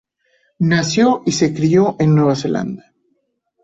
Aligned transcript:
Nació 0.71 1.21
y 1.27 1.31
se 1.33 1.53
crio 1.53 1.95
en 1.99 2.15
Nueva 2.15 2.35
Zelanda. 2.35 2.91